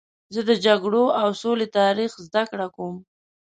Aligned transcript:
زه 0.33 0.41
د 0.49 0.51
جګړو 0.65 1.03
او 1.21 1.29
سولې 1.41 1.67
تاریخ 1.79 2.11
زدهکړه 2.25 2.67
کوم. 2.75 2.95